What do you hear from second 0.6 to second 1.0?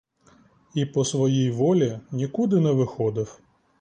І